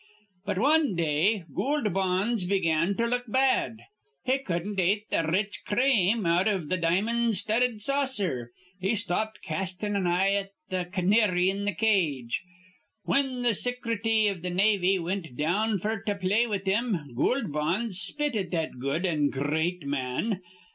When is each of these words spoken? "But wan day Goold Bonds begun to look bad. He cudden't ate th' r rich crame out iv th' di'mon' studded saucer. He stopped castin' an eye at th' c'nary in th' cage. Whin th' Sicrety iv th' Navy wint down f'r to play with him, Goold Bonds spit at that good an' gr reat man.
"But 0.45 0.57
wan 0.57 0.95
day 0.95 1.43
Goold 1.53 1.93
Bonds 1.93 2.45
begun 2.45 2.95
to 2.97 3.05
look 3.05 3.25
bad. 3.27 3.81
He 4.25 4.39
cudden't 4.39 4.79
ate 4.79 5.07
th' 5.11 5.17
r 5.17 5.29
rich 5.29 5.61
crame 5.63 6.25
out 6.25 6.47
iv 6.47 6.69
th' 6.69 6.81
di'mon' 6.81 7.33
studded 7.33 7.83
saucer. 7.83 8.49
He 8.79 8.95
stopped 8.95 9.43
castin' 9.43 9.95
an 9.95 10.07
eye 10.07 10.33
at 10.33 10.49
th' 10.71 10.89
c'nary 10.91 11.49
in 11.51 11.67
th' 11.71 11.77
cage. 11.77 12.41
Whin 13.03 13.43
th' 13.43 13.55
Sicrety 13.55 14.25
iv 14.25 14.41
th' 14.41 14.51
Navy 14.51 14.97
wint 14.97 15.37
down 15.37 15.77
f'r 15.77 16.03
to 16.05 16.15
play 16.15 16.47
with 16.47 16.65
him, 16.65 17.13
Goold 17.15 17.51
Bonds 17.51 17.99
spit 18.01 18.35
at 18.35 18.49
that 18.49 18.79
good 18.79 19.05
an' 19.05 19.29
gr 19.29 19.53
reat 19.53 19.83
man. 19.85 20.41